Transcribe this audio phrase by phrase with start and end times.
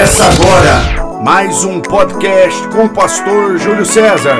[0.00, 4.38] Começa agora mais um podcast com o pastor Júlio César.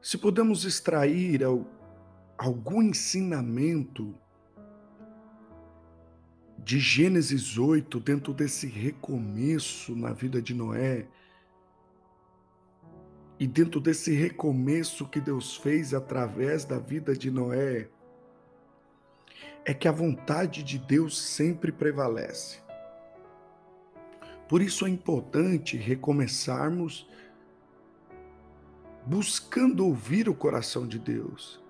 [0.00, 1.42] Se podemos extrair
[2.38, 4.14] algum ensinamento
[6.66, 11.06] de Gênesis 8, dentro desse recomeço na vida de Noé,
[13.38, 17.88] e dentro desse recomeço que Deus fez através da vida de Noé,
[19.64, 22.58] é que a vontade de Deus sempre prevalece.
[24.48, 27.08] Por isso é importante recomeçarmos
[29.06, 31.64] buscando ouvir o coração de Deus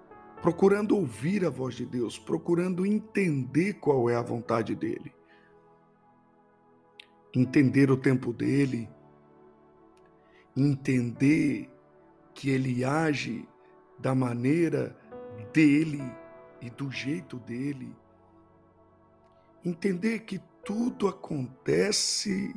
[0.47, 5.13] procurando ouvir a voz de Deus, procurando entender qual é a vontade dele.
[7.35, 8.89] Entender o tempo dele,
[10.57, 11.69] entender
[12.33, 13.45] que ele age
[13.99, 14.97] da maneira
[15.53, 16.01] dele
[16.61, 17.93] e do jeito dele.
[19.65, 22.55] Entender que tudo acontece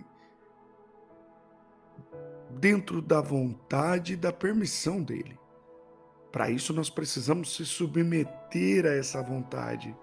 [2.52, 5.39] dentro da vontade e da permissão dele.
[6.32, 9.96] Para isso, nós precisamos se submeter a essa vontade.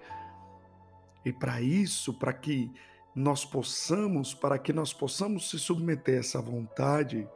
[1.25, 2.73] E para isso, para que
[3.15, 7.29] nós possamos, para que nós possamos se submeter a essa vontade,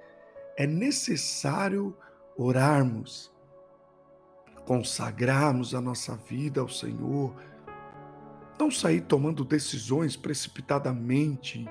[0.56, 1.96] é necessário
[2.36, 3.32] orarmos,
[4.66, 7.34] consagrarmos a nossa vida ao Senhor,
[8.58, 11.66] não sair tomando decisões precipitadamente,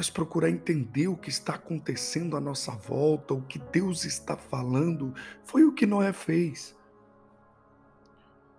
[0.00, 5.14] mas procurar entender o que está acontecendo à nossa volta, o que Deus está falando,
[5.44, 6.74] foi o que Noé fez.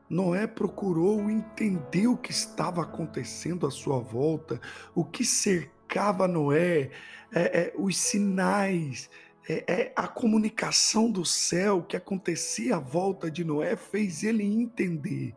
[0.07, 4.62] Noé procurou entender o que estava acontecendo à sua volta,
[4.94, 6.91] o que cercava Noé,
[7.34, 9.09] é, é, os sinais,
[9.50, 15.35] é, é a comunicação do céu que acontecia à volta de Noé fez ele entender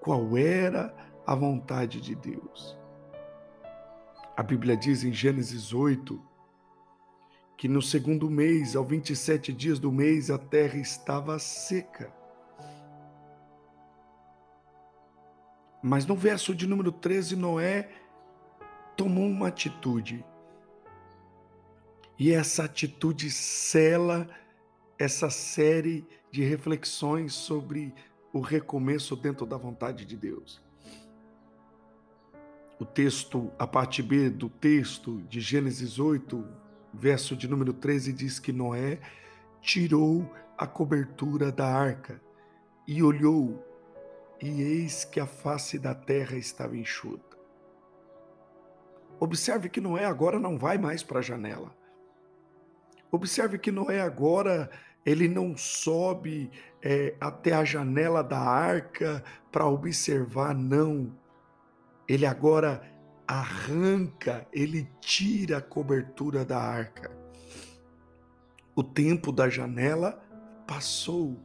[0.00, 0.92] qual era
[1.24, 2.77] a vontade de Deus.
[4.38, 6.22] A Bíblia diz em Gênesis 8
[7.56, 12.14] que no segundo mês, ao 27 dias do mês, a terra estava seca.
[15.82, 17.90] Mas no verso de número 13, Noé
[18.96, 20.24] tomou uma atitude.
[22.16, 24.28] E essa atitude cela
[24.96, 27.92] essa série de reflexões sobre
[28.32, 30.67] o recomeço dentro da vontade de Deus
[32.78, 36.44] o texto, a parte B do texto de Gênesis 8,
[36.94, 39.00] verso de número 13, diz que Noé
[39.60, 42.20] tirou a cobertura da arca
[42.86, 43.64] e olhou,
[44.40, 47.36] e eis que a face da terra estava enxuta.
[49.18, 51.76] Observe que Noé agora não vai mais para a janela.
[53.10, 54.70] Observe que Noé agora
[55.04, 56.50] ele não sobe
[56.80, 61.12] é, até a janela da arca para observar, não
[62.08, 62.82] ele agora
[63.26, 67.10] arranca, ele tira a cobertura da arca.
[68.74, 70.24] O tempo da janela
[70.66, 71.36] passou.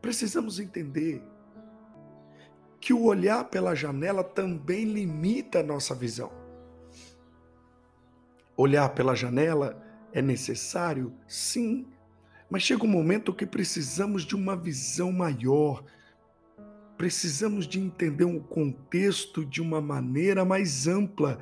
[0.00, 1.22] Precisamos entender
[2.80, 6.32] que o olhar pela janela também limita a nossa visão.
[8.56, 9.80] Olhar pela janela
[10.12, 11.14] é necessário?
[11.28, 11.86] Sim,
[12.50, 15.84] mas chega um momento que precisamos de uma visão maior,
[16.96, 21.38] precisamos de entender um contexto de uma maneira mais ampla.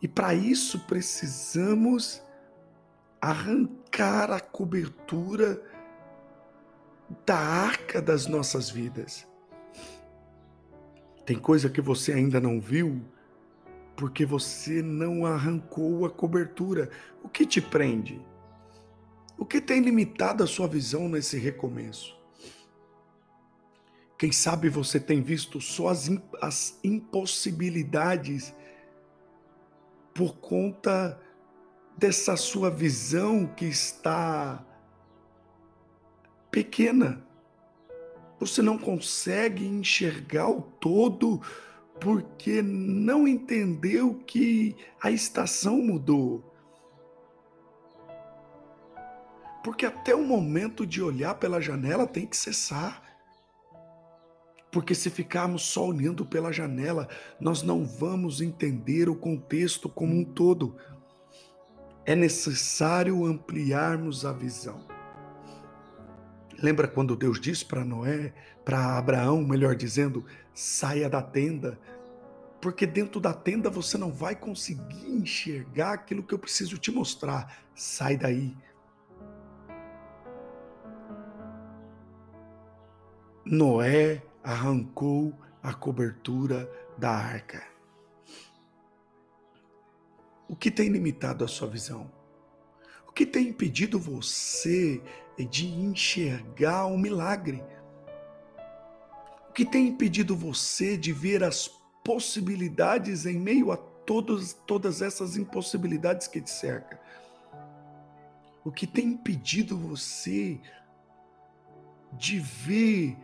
[0.00, 2.22] E para isso precisamos
[3.20, 5.62] arrancar a cobertura
[7.26, 9.26] da arca das nossas vidas.
[11.24, 13.02] Tem coisa que você ainda não viu
[13.96, 16.90] porque você não arrancou a cobertura.
[17.22, 18.20] O que te prende?
[19.38, 22.16] O que tem limitado a sua visão nesse recomeço?
[24.22, 26.08] Quem sabe você tem visto só as,
[26.40, 28.54] as impossibilidades
[30.14, 31.20] por conta
[31.98, 34.64] dessa sua visão que está
[36.52, 37.26] pequena.
[38.38, 41.40] Você não consegue enxergar o todo
[42.00, 46.44] porque não entendeu que a estação mudou.
[49.64, 53.11] Porque até o momento de olhar pela janela tem que cessar.
[54.72, 57.06] Porque se ficarmos só olhando pela janela,
[57.38, 60.74] nós não vamos entender o contexto como um todo.
[62.06, 64.80] É necessário ampliarmos a visão.
[66.58, 68.32] Lembra quando Deus disse para Noé,
[68.64, 70.24] para Abraão, melhor dizendo,
[70.54, 71.78] saia da tenda,
[72.58, 77.58] porque dentro da tenda você não vai conseguir enxergar aquilo que eu preciso te mostrar.
[77.74, 78.56] Sai daí.
[83.44, 87.62] Noé arrancou a cobertura da arca.
[90.48, 92.10] O que tem limitado a sua visão?
[93.08, 95.02] O que tem impedido você
[95.50, 97.62] de enxergar o um milagre?
[99.48, 101.68] O que tem impedido você de ver as
[102.02, 106.98] possibilidades em meio a todos, todas essas impossibilidades que te cercam?
[108.64, 110.60] O que tem impedido você
[112.12, 113.16] de ver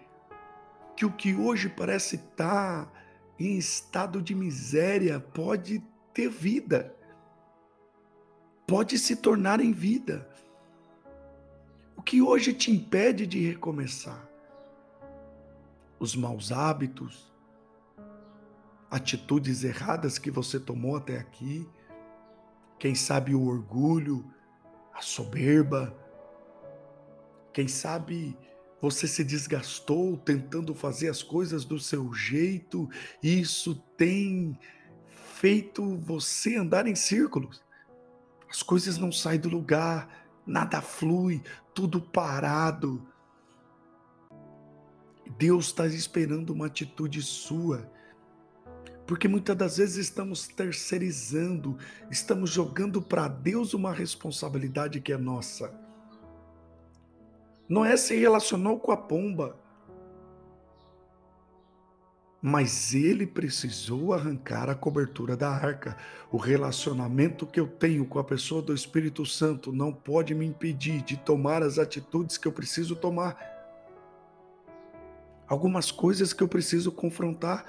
[0.99, 2.93] que o que hoje parece estar
[3.39, 5.79] em estado de miséria pode
[6.12, 6.93] ter vida,
[8.67, 10.29] pode se tornar em vida.
[11.97, 14.29] O que hoje te impede de recomeçar?
[16.00, 17.33] Os maus hábitos,
[18.91, 21.65] atitudes erradas que você tomou até aqui,
[22.77, 24.29] quem sabe o orgulho,
[24.93, 25.97] a soberba,
[27.53, 28.37] quem sabe
[28.81, 32.89] você se desgastou tentando fazer as coisas do seu jeito,
[33.23, 34.59] e isso tem
[35.35, 37.63] feito você andar em círculos.
[38.49, 41.43] As coisas não saem do lugar, nada flui,
[41.75, 43.07] tudo parado.
[45.37, 47.91] Deus está esperando uma atitude sua.
[49.07, 51.79] Porque muitas das vezes estamos terceirizando,
[52.11, 55.88] estamos jogando para Deus uma responsabilidade que é nossa.
[57.69, 59.56] Noé se relacionou com a pomba,
[62.41, 65.97] mas ele precisou arrancar a cobertura da arca.
[66.31, 71.03] O relacionamento que eu tenho com a pessoa do Espírito Santo não pode me impedir
[71.03, 73.37] de tomar as atitudes que eu preciso tomar.
[75.47, 77.67] Algumas coisas que eu preciso confrontar,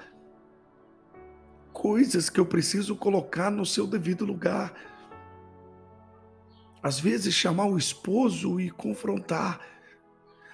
[1.72, 4.72] coisas que eu preciso colocar no seu devido lugar.
[6.82, 9.60] Às vezes, chamar o esposo e confrontar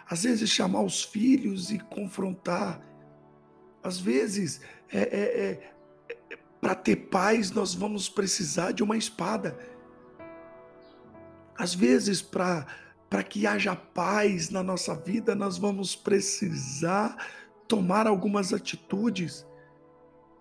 [0.09, 2.81] às vezes chamar os filhos e confrontar.
[3.83, 4.61] Às vezes,
[4.93, 9.59] é, é, é, para ter paz, nós vamos precisar de uma espada.
[11.59, 17.17] Às vezes, para que haja paz na nossa vida, nós vamos precisar
[17.67, 19.47] tomar algumas atitudes.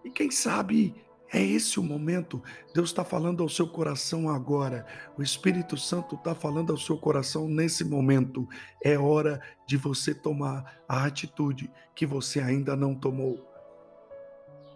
[0.04, 2.42] E quem sabe é esse o momento.
[2.74, 4.86] Deus está falando ao seu coração agora.
[5.18, 8.48] O Espírito Santo está falando ao seu coração nesse momento.
[8.84, 13.52] É hora de você tomar a atitude que você ainda não tomou.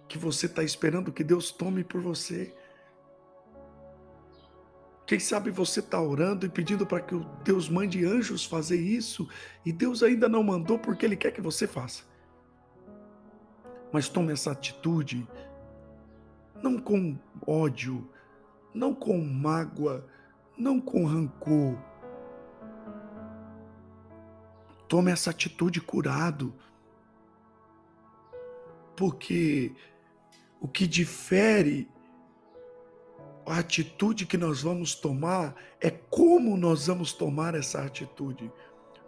[0.07, 2.53] Que você está esperando que Deus tome por você.
[5.05, 9.27] Quem sabe você está orando e pedindo para que Deus mande anjos fazer isso
[9.65, 12.03] e Deus ainda não mandou porque Ele quer que você faça.
[13.91, 15.27] Mas tome essa atitude
[16.61, 18.07] não com ódio,
[18.73, 20.07] não com mágoa,
[20.57, 21.77] não com rancor.
[24.87, 26.53] Tome essa atitude curado,
[28.95, 29.73] porque
[30.59, 31.89] o que difere
[33.45, 38.51] a atitude que nós vamos tomar é como nós vamos tomar essa atitude.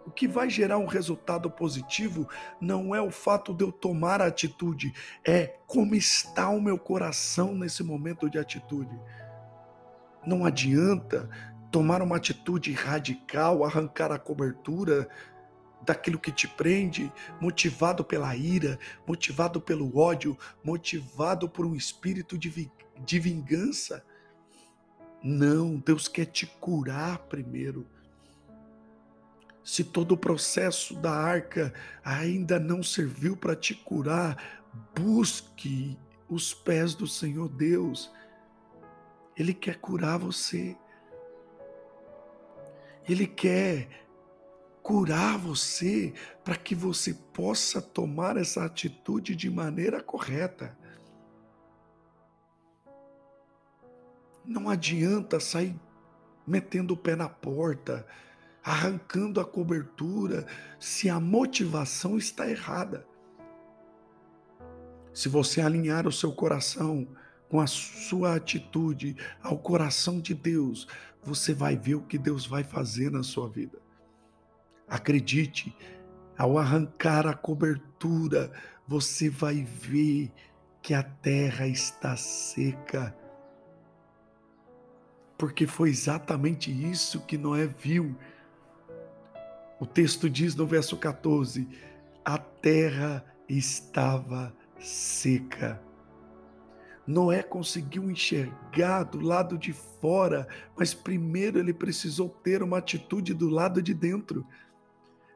[0.04, 2.28] O que vai gerar um resultado positivo
[2.60, 4.92] não é o fato de eu tomar a atitude,
[5.24, 8.98] é como está o meu coração nesse momento de atitude.
[10.26, 11.28] Não adianta
[11.70, 15.08] tomar uma atitude radical, arrancar a cobertura
[15.84, 22.70] daquilo que te prende, motivado pela ira, motivado pelo ódio, motivado por um espírito de,
[23.04, 24.04] de vingança.
[25.22, 27.86] Não, Deus quer te curar primeiro
[29.64, 31.72] se todo o processo da arca
[32.04, 34.64] ainda não serviu para te curar,
[34.94, 38.10] busque os pés do Senhor Deus.
[39.36, 40.76] Ele quer curar você.
[43.08, 43.88] Ele quer
[44.82, 50.76] curar você para que você possa tomar essa atitude de maneira correta.
[54.44, 55.78] Não adianta sair
[56.44, 58.04] metendo o pé na porta,
[58.64, 60.46] arrancando a cobertura,
[60.78, 63.06] se a motivação está errada.
[65.12, 67.06] Se você alinhar o seu coração
[67.48, 70.86] com a sua atitude ao coração de Deus,
[71.22, 73.78] você vai ver o que Deus vai fazer na sua vida.
[74.88, 75.76] Acredite,
[76.36, 78.52] ao arrancar a cobertura,
[78.86, 80.32] você vai ver
[80.80, 83.14] que a terra está seca.
[85.38, 88.16] Porque foi exatamente isso que Noé viu
[89.82, 91.68] o texto diz no verso 14:
[92.24, 95.82] a terra estava seca.
[97.04, 100.46] Noé conseguiu enxergar do lado de fora,
[100.78, 104.46] mas primeiro ele precisou ter uma atitude do lado de dentro.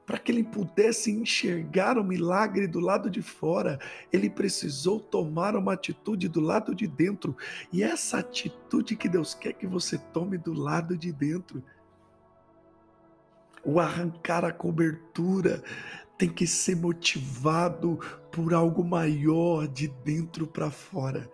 [0.07, 3.81] Para que ele pudesse enxergar o milagre do lado de fora,
[4.13, 7.37] ele precisou tomar uma atitude do lado de dentro.
[7.73, 11.65] E essa atitude que Deus quer que você tome do lado de dentro.
[13.69, 15.61] O arrancar a cobertura
[16.17, 17.99] tem que ser motivado
[18.31, 21.29] por algo maior de dentro para fora.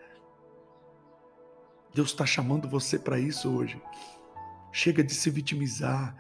[1.95, 3.81] Deus está chamando você para isso hoje.
[4.73, 6.17] Chega de se vitimizar.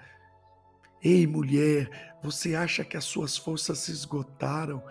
[1.02, 4.83] Ei, mulher, você acha que as suas forças se esgotaram?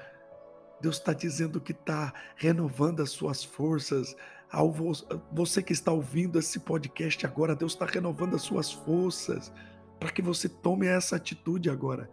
[0.81, 4.15] Deus está dizendo que está renovando as suas forças.
[5.31, 9.53] Você que está ouvindo esse podcast agora, Deus está renovando as suas forças
[10.01, 12.09] para que você tome essa atitude agora.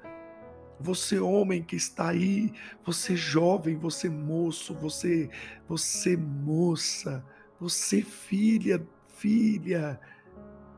[0.78, 2.52] Você homem que está aí,
[2.84, 5.30] você jovem, você moço, você
[5.66, 7.24] você moça,
[7.58, 9.98] você, filha, filha,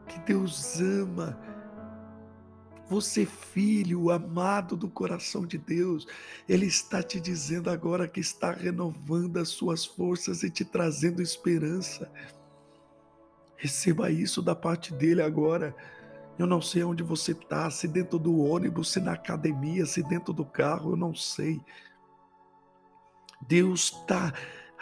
[0.06, 1.36] que Deus ama.
[2.88, 6.06] Você, filho amado do coração de Deus,
[6.48, 12.08] Ele está te dizendo agora que está renovando as suas forças e te trazendo esperança.
[13.56, 15.74] Receba isso da parte dele agora.
[16.40, 20.32] Eu não sei onde você está, se dentro do ônibus, se na academia, se dentro
[20.32, 21.61] do carro, eu não sei.
[23.47, 24.32] Deus está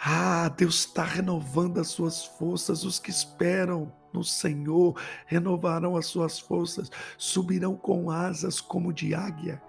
[0.01, 2.85] ah, Deus está renovando as suas forças.
[2.85, 9.61] Os que esperam no Senhor renovarão as suas forças, subirão com asas como de águia.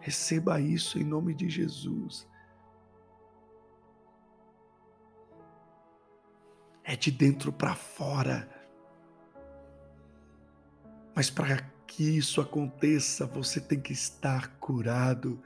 [0.00, 2.28] Receba isso em nome de Jesus.
[6.84, 8.57] É de dentro para fora.
[11.18, 15.42] Mas para que isso aconteça, você tem que estar curado.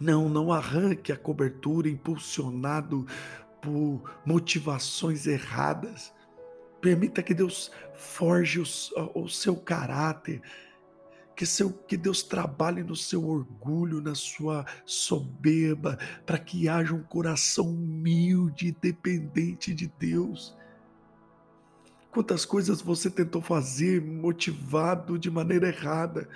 [0.00, 3.06] Não, não arranque a cobertura impulsionado
[3.60, 6.10] por motivações erradas.
[6.80, 8.64] Permita que Deus forge o,
[9.14, 10.40] o seu caráter,
[11.36, 17.02] que, seu, que Deus trabalhe no seu orgulho, na sua soberba, para que haja um
[17.02, 20.56] coração humilde e dependente de Deus.
[22.10, 26.28] Quantas coisas você tentou fazer motivado de maneira errada,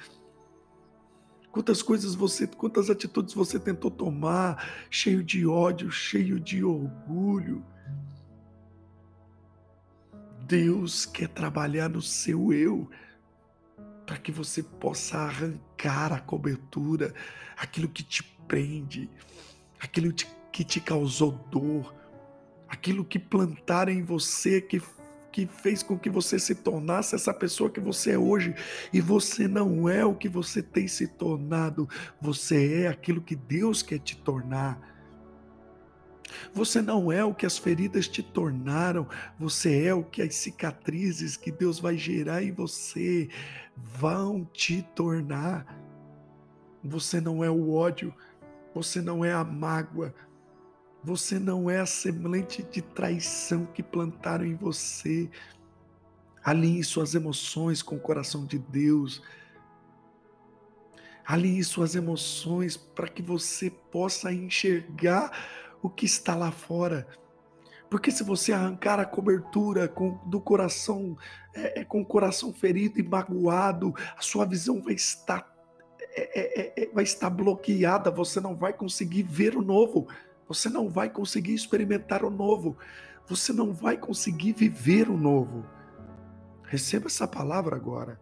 [1.53, 7.63] Quantas coisas você, quantas atitudes você tentou tomar, cheio de ódio, cheio de orgulho.
[10.47, 12.91] Deus quer trabalhar no seu eu
[14.07, 17.15] para que você possa arrancar a cobertura,
[17.55, 19.11] aquilo que te prende,
[19.79, 20.11] aquilo
[20.51, 21.95] que te causou dor,
[22.67, 24.81] aquilo que plantaram em você que
[25.33, 28.55] que fez com que você se tornasse essa pessoa que você é hoje.
[28.93, 31.89] E você não é o que você tem se tornado,
[32.21, 34.93] você é aquilo que Deus quer te tornar.
[36.55, 39.07] Você não é o que as feridas te tornaram,
[39.39, 43.29] você é o que as cicatrizes que Deus vai gerar em você
[43.77, 45.67] vão te tornar.
[46.85, 48.15] Você não é o ódio,
[48.75, 50.15] você não é a mágoa,
[51.05, 55.29] você não é a semente de traição que plantaram em você.
[56.45, 59.21] Alinhe suas emoções com o coração de Deus.
[61.27, 65.33] Alinhe suas emoções para que você possa enxergar
[65.83, 67.07] o que está lá fora.
[67.91, 71.17] Porque se você arrancar a cobertura com, do coração,
[71.53, 75.53] é, é com o coração ferido e magoado, a sua visão vai estar,
[76.01, 80.09] é, é, é vai estar bloqueada, você não vai conseguir ver o novo.
[80.53, 82.77] Você não vai conseguir experimentar o novo.
[83.27, 85.65] Você não vai conseguir viver o novo.
[86.63, 88.21] Receba essa palavra agora.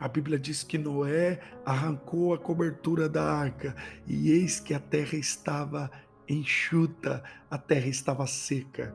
[0.00, 5.18] A Bíblia diz que Noé arrancou a cobertura da arca e eis que a terra
[5.18, 5.90] estava
[6.26, 8.94] enxuta, a terra estava seca.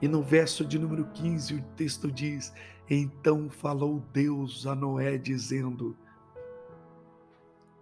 [0.00, 2.54] E no verso de número 15 o texto diz:
[2.88, 5.94] Então falou Deus a Noé, dizendo: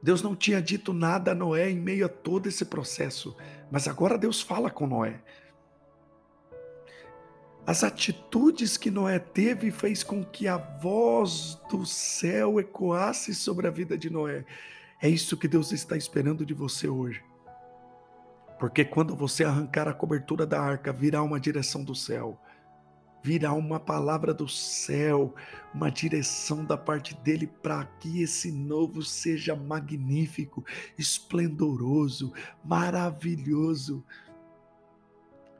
[0.02, 3.36] Deus não tinha dito nada a Noé em meio a todo esse processo,
[3.70, 5.20] mas agora Deus fala com Noé.
[7.66, 13.70] As atitudes que Noé teve fez com que a voz do céu ecoasse sobre a
[13.70, 14.44] vida de Noé.
[15.00, 17.22] É isso que Deus está esperando de você hoje.
[18.58, 22.38] Porque quando você arrancar a cobertura da arca, virá uma direção do céu
[23.22, 25.34] virá uma palavra do céu,
[25.74, 30.64] uma direção da parte dele para que esse novo seja magnífico,
[30.98, 32.32] esplendoroso,
[32.64, 34.04] maravilhoso.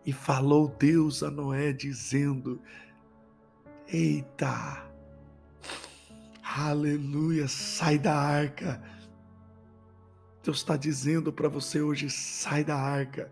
[0.04, 2.60] E falou Deus a Noé, dizendo:
[3.86, 4.90] Eita,
[6.42, 8.82] aleluia, sai da arca.
[10.42, 13.30] Deus está dizendo para você hoje: sai da arca.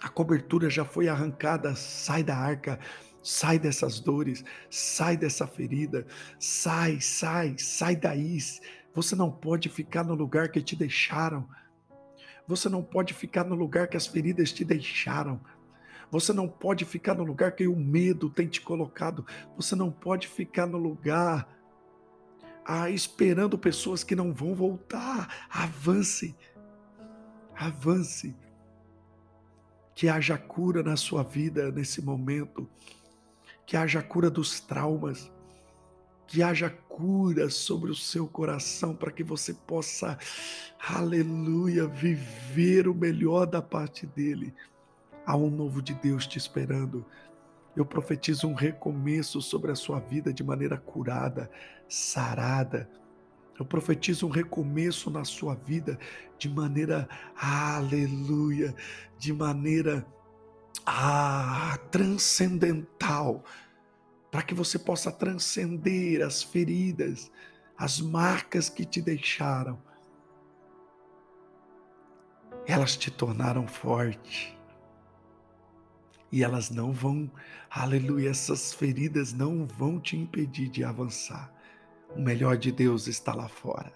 [0.00, 2.78] A cobertura já foi arrancada, sai da arca,
[3.22, 6.06] sai dessas dores, sai dessa ferida,
[6.38, 8.38] sai, sai, sai daí.
[8.94, 11.48] Você não pode ficar no lugar que te deixaram.
[12.46, 15.40] Você não pode ficar no lugar que as feridas te deixaram.
[16.10, 19.26] Você não pode ficar no lugar que o medo tem te colocado.
[19.56, 21.48] Você não pode ficar no lugar
[22.64, 25.46] ah, esperando pessoas que não vão voltar.
[25.50, 26.36] Avance.
[27.54, 28.34] Avance.
[29.96, 32.68] Que haja cura na sua vida nesse momento.
[33.64, 35.32] Que haja cura dos traumas.
[36.26, 40.18] Que haja cura sobre o seu coração para que você possa,
[40.86, 44.52] aleluia, viver o melhor da parte dele.
[45.24, 47.02] Há um novo de Deus te esperando.
[47.74, 51.50] Eu profetizo um recomeço sobre a sua vida de maneira curada,
[51.88, 52.86] sarada.
[53.58, 55.98] Eu profetizo um recomeço na sua vida
[56.38, 58.74] de maneira, aleluia,
[59.18, 60.06] de maneira
[60.84, 63.42] ah, transcendental,
[64.30, 67.30] para que você possa transcender as feridas,
[67.78, 69.78] as marcas que te deixaram.
[72.66, 74.56] Elas te tornaram forte
[76.30, 77.30] e elas não vão,
[77.70, 81.55] aleluia, essas feridas não vão te impedir de avançar.
[82.16, 83.92] O melhor de Deus está lá fora.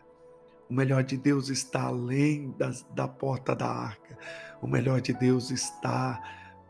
[0.68, 4.18] O melhor de Deus está além das, da porta da arca.
[4.60, 6.20] O melhor de Deus está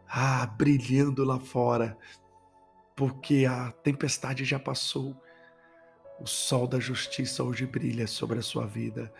[0.09, 1.99] ah, brilhando lá fora,
[2.95, 5.21] porque a tempestade já passou.
[6.21, 9.13] O sol da justiça hoje brilha sobre a sua vida.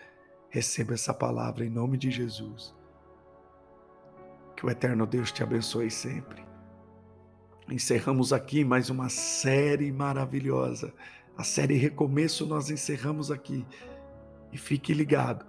[0.49, 2.73] Receba essa palavra em nome de Jesus.
[4.55, 6.45] Que o eterno Deus te abençoe sempre.
[7.69, 10.93] Encerramos aqui mais uma série maravilhosa.
[11.37, 13.65] A série Recomeço nós encerramos aqui.
[14.51, 15.45] E fique ligado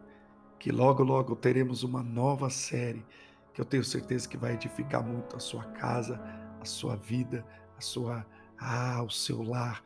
[0.59, 3.05] que logo, logo teremos uma nova série
[3.53, 6.21] que eu tenho certeza que vai edificar muito a sua casa,
[6.61, 7.45] a sua vida,
[7.77, 8.25] a sua
[8.59, 9.83] ah, o seu lar,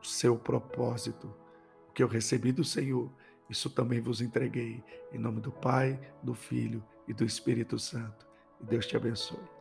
[0.00, 1.34] o seu propósito.
[1.88, 3.10] O que eu recebi do Senhor,
[3.48, 4.84] isso também vos entreguei.
[5.12, 8.26] Em nome do Pai, do Filho e do Espírito Santo.
[8.60, 9.55] E Deus te abençoe.